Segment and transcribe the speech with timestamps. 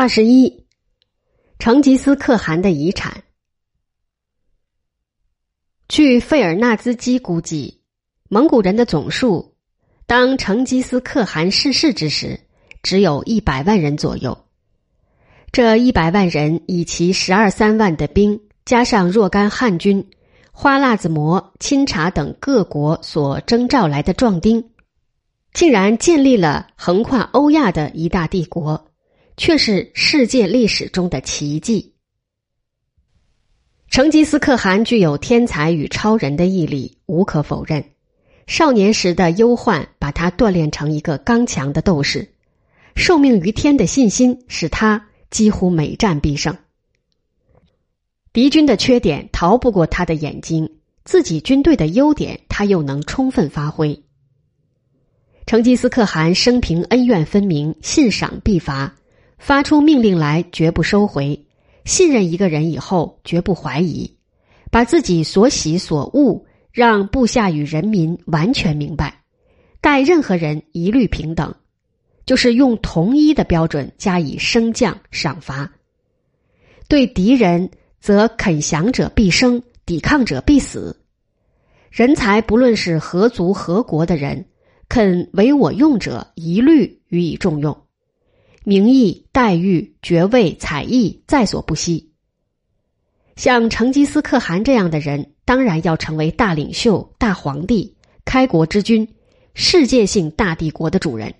[0.00, 0.64] 二十一，
[1.58, 3.24] 成吉思可汗的遗产。
[5.88, 7.80] 据费尔纳兹基估计，
[8.28, 9.56] 蒙古人的总数，
[10.06, 12.38] 当成吉思可汗逝世之时，
[12.80, 14.46] 只有一百万人左右。
[15.50, 20.08] 这一百万人以其十二三万的兵，加上若干汉军、
[20.52, 24.70] 花剌子模、钦察等各国所征召来的壮丁，
[25.52, 28.92] 竟然建立了横跨欧亚的一大帝国，
[29.38, 31.94] 却是世界历史中的奇迹。
[33.88, 37.82] 成吉思可汗具有天才与超人的毅力，无可否认。
[38.46, 42.30] 少年时的忧患把他锻炼成一个刚强的斗士，
[42.96, 46.56] 受命于天的信心使他几乎每战必胜。
[48.32, 54.02] 敌军的缺点逃不过他的眼睛，自己军队的优点他又能充分发挥。
[55.46, 58.94] 成吉思可汗生平恩怨分明，信赏必罚，
[59.38, 61.46] 发出命令来绝不收回。
[61.84, 64.18] 信任一个人以后，绝不怀疑，
[64.70, 69.22] 把自己所喜所恶让部下与人民完全明白，
[69.80, 71.54] 待任何人一律平等，
[72.26, 75.72] 就是用统一的标准加以升降赏罚。
[76.88, 81.00] 对敌人，则肯降者必生，抵抗者必死。
[81.90, 84.46] 人才不论是何族何国的人，
[84.90, 87.74] 肯为我用者，一律予以重用。
[88.68, 92.10] 名义、待遇、爵位、才艺在所不惜。
[93.34, 97.96] 像成吉思可汗这样的人，当然要成为大领袖、大皇帝、
[98.26, 99.08] 开国之君、
[99.54, 101.34] 世界性大帝国的主人。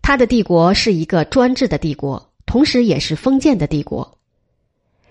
[0.00, 4.18] 他的帝国是一个专制的帝国，同时也是封建的帝国。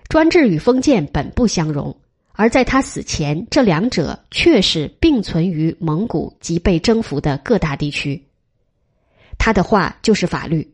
[0.08, 1.96] 专制与封建本不相容，
[2.32, 8.20] 而在他死前，这两者却是并存于蒙古及被征服的各大地区。
[9.44, 10.72] 他的话就是法律，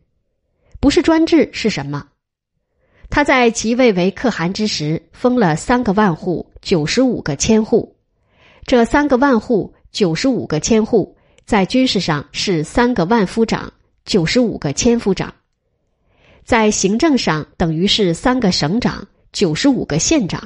[0.78, 2.06] 不是专制是什么？
[3.08, 7.96] 他在即位为可汗之时，封了三个万户、九十五个千户。
[8.66, 13.72] 这三个万户、九十五个千户，在军事上是三个万夫长、
[14.04, 15.30] 九十五个千夫长；
[16.44, 20.42] 在行政上等于是三个省长、九十五个县长；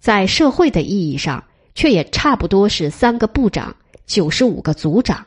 [0.00, 1.44] 在社会的意义上，
[1.76, 3.76] 却也差不多是三个部长、
[4.06, 5.24] 九十五个族长、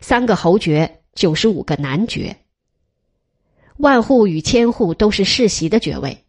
[0.00, 1.00] 三个侯爵。
[1.14, 2.36] 九十五个男爵，
[3.76, 6.24] 万户与千户都是世袭的爵位。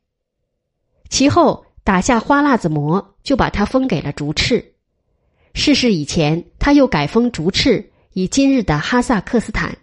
[1.10, 4.74] 其后打下花剌子模，就把他封给了竹赤。
[5.54, 9.78] 逝世以前，他又改封竹赤以今日的哈萨克斯坦，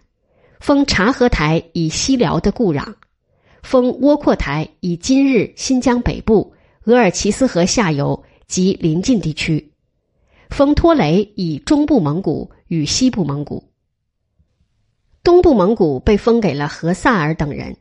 [0.59, 2.93] 封察合台以西辽的故壤，
[3.61, 6.53] 封窝阔台以今日新疆北部、
[6.85, 9.71] 额尔齐斯河下游及邻近地区，
[10.49, 13.72] 封托雷以中部蒙古与西部蒙古。
[15.23, 17.77] 东部蒙古被封给了和萨尔等人，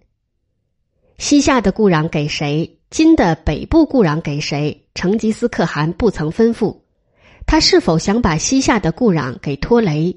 [1.19, 2.79] 西夏的固壤给谁？
[2.89, 4.87] 金的北部固壤给谁？
[4.95, 6.79] 成吉思可汗不曾吩咐。
[7.45, 10.17] 他是否想把西夏的固壤给托雷，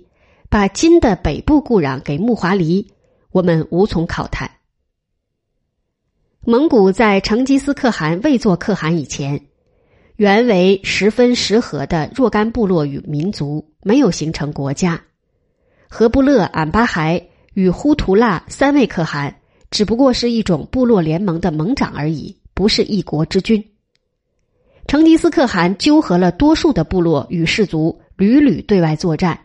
[0.50, 2.94] 把金的北部固壤给木华黎？
[3.31, 4.52] 我们无从考探。
[6.42, 9.47] 蒙古在成吉思可汗未做可汗以前，
[10.18, 15.02] 原为十分适合的若干部落与民族，没有形成国家。
[15.90, 19.35] 和布勒、俺巴孩与呼图剌三位可汗，
[19.72, 23.63] 只不过是一种部落联盟的盟长而已，不是一国之君。
[24.88, 29.40] 成吉思可汗纠合了多数的部落与氏族，屡屡对外作战，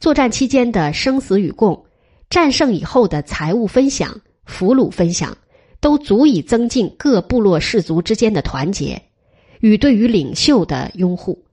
[0.00, 1.84] 作战期间的生死与共，
[2.28, 5.36] 战胜以后的财物分享、俘虏分享，
[5.80, 9.00] 都足以增进各部落氏族之间的团结
[9.60, 11.44] 与对于领袖的拥护。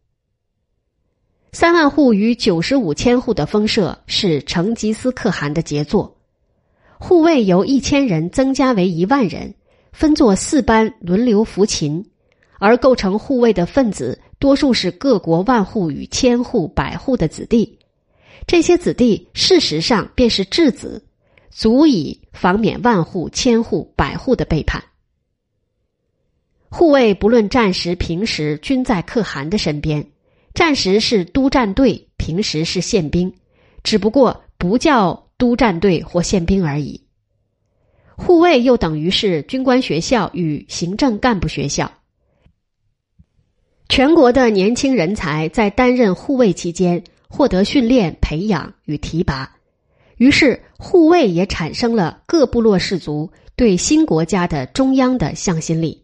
[1.52, 6.18] 三万户与九十五千户的封设是成吉思可汗的杰作，
[7.00, 9.56] 护卫由一千人增加为一万人，
[9.92, 12.06] 分作四班轮流服勤，
[12.60, 17.80] 而构成护卫的分子多数是各国万户与千户、百户的子弟，
[18.46, 21.04] 这些子弟事实上便是质子，
[21.50, 24.84] 足以防免万户、千户、百户的背叛。
[26.70, 30.06] 护卫不论战时平时均在可汗的身边。
[30.60, 33.34] 战时是督战队，平时是宪兵，
[33.82, 37.06] 只不过不叫督战队或宪兵而已。
[38.18, 41.90] 护卫又等于是军官学校与行政干部学校。
[43.88, 49.50] 全国的年轻人才在担任护卫期间获得训练、培养与提拔，
[50.18, 56.04] 于是护卫也产生了各部落氏族对新国家的中央的向心力。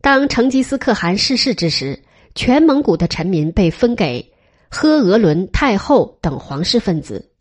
[0.00, 2.00] 当成吉思可汗逝世之时。
[2.38, 4.32] 全蒙古的臣民被分给
[4.68, 7.32] 呵额伦太后等皇室分子，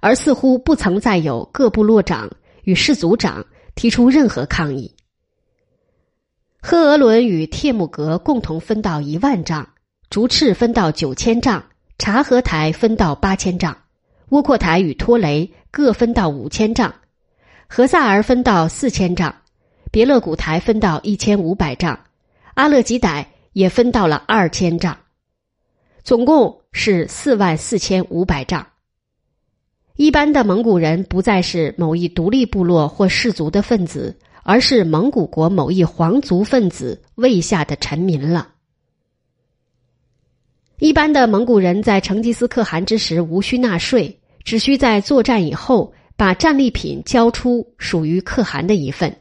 [0.00, 2.30] 而似乎不曾再有各部落长
[2.64, 3.44] 与氏族长
[3.74, 4.96] 提出任何抗议。
[6.62, 9.68] 赫额伦与帖木格共同分到一万丈，
[10.08, 11.62] 竹赤分到九千丈，
[11.98, 13.76] 察合台分到八千丈，
[14.30, 16.94] 窝阔台与托雷各分到五千丈，
[17.68, 19.34] 何萨尔分到四千丈，
[19.90, 22.00] 别勒古台分到一千五百丈，
[22.54, 23.26] 阿勒吉歹
[23.56, 24.98] 也分到了二千丈，
[26.04, 28.66] 总共是四万四千五百丈。
[29.96, 34.14] 一般的蒙古人不再是某一独立部落或氏族的分子。
[34.48, 38.50] 而是蒙古国某一皇族分子位下的臣民了。
[40.78, 49.16] 一般的蒙古人在成吉思可汗之时无需纳税，只需在作战以后把战利品交出属于可汗的一份。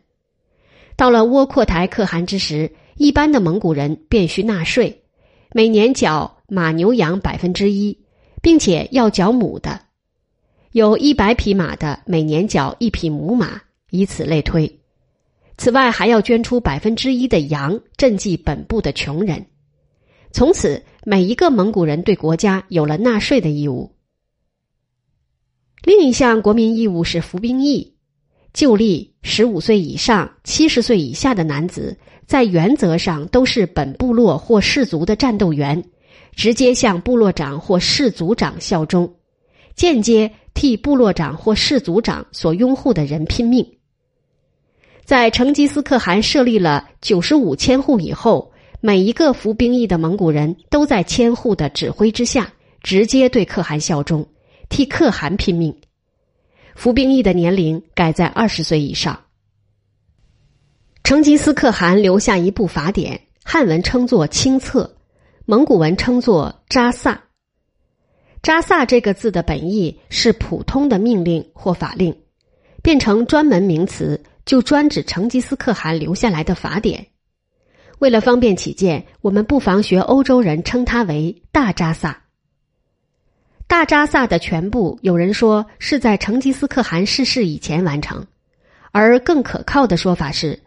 [0.96, 5.04] 到了窝阔台可汗之时，一般的蒙古人便需纳税，
[5.52, 7.98] 每年缴马牛羊百分之一，
[8.42, 9.78] 并且要缴母的；
[10.72, 14.80] 有一百匹马的，每年缴一匹母马，以此类推。
[15.58, 19.46] 此外，还要捐出百分之一的羊赈济本部的穷人。
[20.32, 23.92] 从此，每一个蒙古人对国家有了纳税的义务。
[25.84, 27.94] 另一项国民义务是服兵役。
[28.54, 35.83] 就历十五岁以上、七十岁以下的男子，在原则上都是本部落或氏族的战斗员，
[36.36, 39.13] 直接向部落长或氏族长效忠，
[39.75, 43.66] 间接替部落长或氏族长所拥护的人拼命。
[45.04, 48.51] 在成吉思可汗设立了九十五千户以后，
[48.81, 52.51] 每一个服兵役的蒙古人都在千户的指挥之下，
[52.81, 54.27] 直接对可汗效忠，
[54.68, 55.75] 替可汗拼命。
[56.74, 59.25] 服兵役的年龄改在二十岁以上。
[61.06, 64.92] 成吉思可汗留下一部法典，汉文称作《清册》，
[65.46, 67.13] 蒙古文称作《扎萨》。
[68.42, 72.18] 扎萨这个字的本意是普通的命令或法令，
[72.81, 74.19] 变成专门名词。
[74.46, 77.06] 就专指成吉思可汗留下来的法典。
[78.00, 82.24] 为了方便起见，我们不妨学欧洲人称它为大扎萨。
[83.68, 88.25] 大扎萨的全部，有人说是在成吉思可汗逝世以前完成，
[88.92, 90.60] 而更可靠的说法是，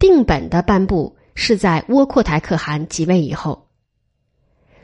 [0.00, 3.68] 定本的颁布是在窝阔台可汗即位以后。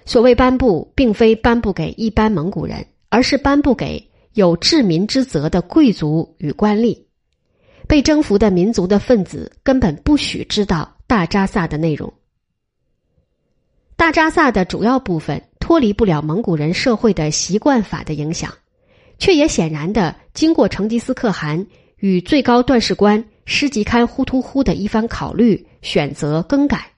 [0.05, 6.97] 所谓颁布，并非颁布给一般蒙古人，而是颁布给有治民之责的贵族与官吏。
[7.89, 12.13] 被征服的民族的分子根本不许知道大扎萨的内容。
[13.97, 18.53] 大扎萨的主要部分脱离不了蒙古人社会的习惯法的影响，
[19.19, 21.67] 却也显然的经过成吉思可汗
[21.97, 26.93] 与最高断事官施吉堪呼图呼的一番考虑，选择更改。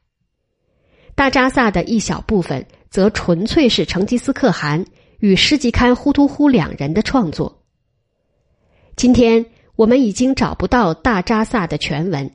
[1.14, 4.84] 大扎萨的一小部分则纯粹是成吉思可汗
[5.20, 7.62] 与施吉堪呼图呼两人的创作。
[8.96, 9.46] 今天。
[9.78, 12.28] 我们已经找不到大扎萨的全文，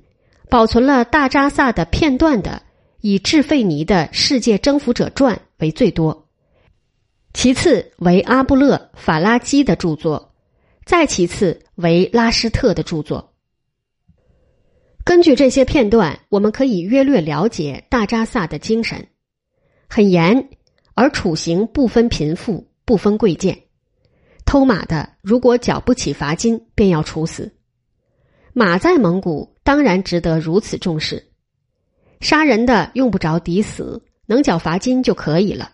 [0.49, 2.61] 保存了大扎萨的片段的，
[3.01, 6.29] 以智费尼的《世界征服者传》为最多，
[7.33, 10.33] 其次为阿布勒法拉基的著作，
[10.85, 13.32] 再其次为拉施特的著作。
[15.05, 19.07] 根据这些片段，我们可以约略了解大扎萨的精神：
[19.89, 20.49] 很严，
[20.93, 23.63] 而处刑不分贫富，不分贵贱。
[24.45, 27.53] 偷马的，如果缴不起罚金，便要处死。
[28.53, 31.31] 马在蒙古当然值得如此重视。
[32.21, 35.73] 杀人的用不着抵死，能缴罚金就可以了。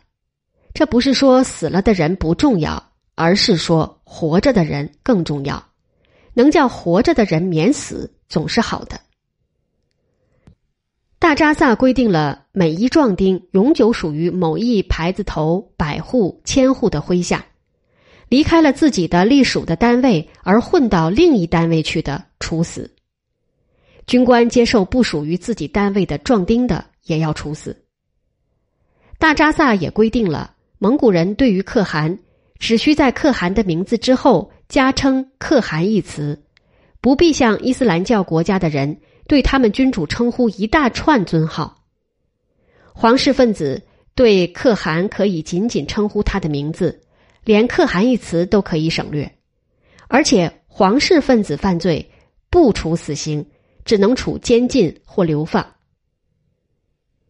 [0.74, 5.64] 这不是说死了的人不重要，而是说活着的人更重要。
[6.34, 9.00] 能叫活着的人免死，总是好的。
[11.20, 17.46] 大扎萨规定了每一壮丁永久属于某一牌子头百户、千户的麾下。
[18.30, 22.84] 离开了自己的隶属的单位而混到另一单位去的，处死；
[24.08, 27.76] 军官接受不属于自己单位的壮丁的，也要处死。
[29.18, 32.18] 大扎萨也规定了，蒙古人对于可汗，
[32.60, 36.40] 只需在可汗的名字之后加称“可汗”一词，
[37.02, 38.96] 不必像伊斯兰教国家的人
[39.30, 41.86] 对他们君主称呼一大串尊号。
[42.94, 43.82] 皇室分子
[44.16, 47.02] 对可汗可以仅仅称呼他的名字。
[47.46, 49.38] 连“可汗”一词都可以省略，
[50.08, 52.12] 而且皇室分子犯罪
[52.50, 53.44] 不处死刑，
[53.86, 55.66] 只能处监禁或流放。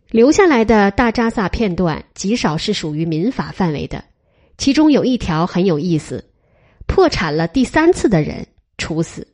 [0.09, 4.03] 留下来的大扎萨片段极少是属于民法范围的，
[4.57, 6.25] 其中有一条很有意思：
[6.87, 9.25] 破产了第三次的人处死。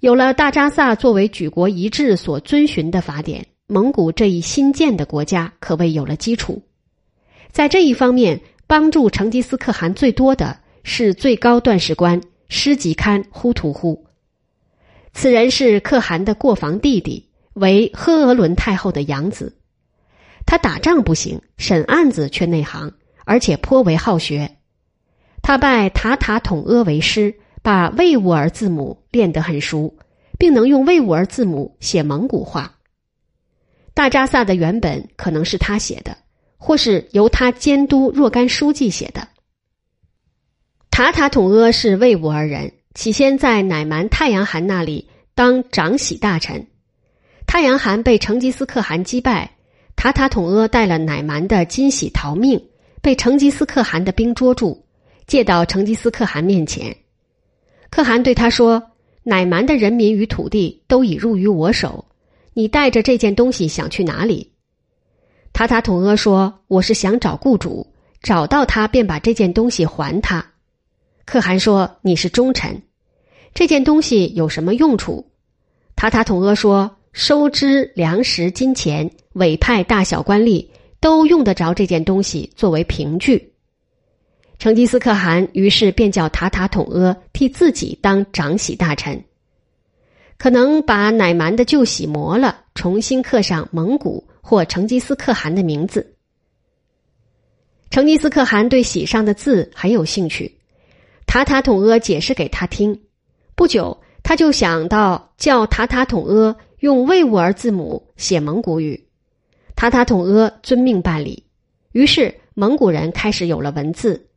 [0.00, 6.62] 有了大扎萨作为举国一致所遵循的法典，蒙古这一新建的国家可谓有了基础。
[7.50, 8.40] 在这一方面。
[8.68, 14.04] 帮助成吉思可汗最多的是最高段史官，师吉堪忽图忽。
[15.14, 19.56] 此人是可汗的过房弟弟，为赫额伦太后的养子。
[20.44, 22.92] 他打仗不行，审案子却内行，
[23.24, 24.58] 而且颇为好学。
[25.40, 27.34] 他拜塔塔统阿为师，
[27.68, 29.94] 把魏吾儿字母练得很熟，
[30.38, 32.78] 并能用魏吾儿字母写蒙古话。
[33.92, 36.16] 大扎萨的原本可能是他写的，
[36.56, 39.28] 或是由他监督若干书记写的。
[40.90, 46.66] 塔塔统阿是魏吾儿人，起先在乃蛮太阳汗那里当长喜大臣。
[47.46, 49.50] 太阳汗被成吉思可汗击败。
[49.94, 52.70] 塔塔统阿带了乃蛮的金喜逃命，
[53.02, 54.86] 被成吉思可汗的兵捉住，
[55.26, 56.96] 借到成吉思可汗面前。
[57.90, 58.90] 可汗对他说
[59.24, 62.04] ：“乃蛮的人民与土地都已入于我手，
[62.54, 64.52] 你带着这件东西想去哪里？”
[65.52, 67.86] 塔塔统阿说：“我是想找雇主，
[68.22, 70.44] 找到他便把这件东西还他。”
[71.24, 72.82] 可汗说：“你是忠臣，
[73.54, 75.30] 这件东西有什么用处？”
[75.96, 76.94] 塔塔统阿说。
[77.14, 80.68] 收支、粮食、金钱、委派大小官吏
[81.00, 83.54] 都用得着这件东西作为凭据。
[84.58, 89.22] 成吉思可汗于是便叫塔塔统阿替自己当长喜大臣，
[90.36, 96.14] 可能把乃蛮的旧喜磨了，重新刻上蒙古或成吉思可汗的名字。
[97.90, 100.58] 成吉思可汗对喜上的字很有兴趣，
[101.26, 103.00] 塔塔统阿解释给他听，
[103.54, 106.56] 不久他就想到叫塔塔统阿。
[106.80, 109.08] 用魏吾儿字母写蒙古语，
[109.74, 111.42] 塔塔统阿遵命办理，
[111.90, 114.27] 于是蒙古人开始有了文字。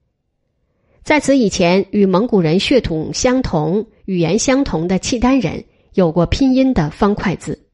[1.04, 7.68] 在此以前，与蒙古人血统相同、语言相同的契丹人有过拼音的方块字。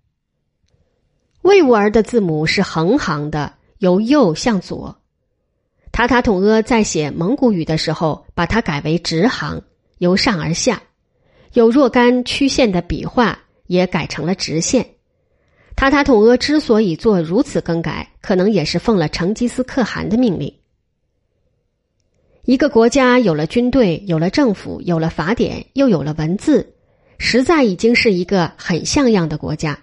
[1.42, 4.98] 魏吾儿的字母是横行的，由右向左。
[5.92, 9.62] 塔塔统阿在写蒙古语的时候，把它改为直行，
[9.98, 10.82] 由上而下，
[11.54, 13.40] 有若干曲线的笔画。
[13.68, 14.92] 也改成了直线。
[15.76, 20.54] 塔塔统阿之所以做如此更改，可能也是奉了成吉思可汗的命令。
[22.48, 26.76] 一个国家有了军队，有了政府，有了法典，又有了文字，
[27.18, 29.78] 实在已经是一个很像样的国家。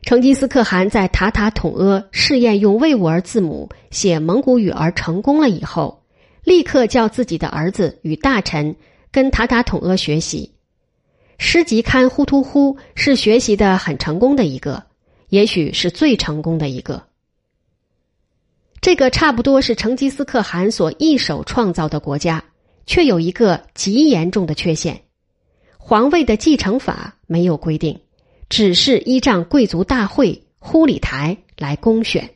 [0.00, 6.04] 成吉思可汗在塔塔统阿试验用魏吾儿字母写蒙古语而成功了以后，
[6.42, 8.74] 立刻叫自己的儿子与大臣
[9.12, 10.54] 跟塔塔统阿学习。
[11.36, 14.84] 诗集刊呼突呼是学习的很成功的一个，
[15.28, 17.02] 也许是最成功的一个。
[18.88, 22.42] 这个差不多是成吉思可汗所一手创造的国家，
[22.86, 25.02] 却有一个极严重的缺陷：
[25.76, 28.00] 皇位的继承法没有规定，
[28.48, 32.30] 只是依仗贵族大会忽里台来公选。